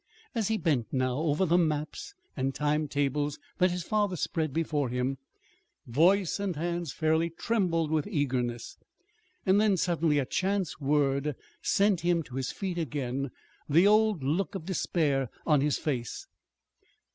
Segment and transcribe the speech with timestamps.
[0.33, 4.89] As he bent now over the maps and time tables that his father spread before
[4.89, 5.19] him,
[5.85, 8.77] voice and hands fairly trembled with eagerness.
[9.45, 13.29] Then suddenly a chance word sent him to his feet again,
[13.69, 16.25] the old look of despair on his face.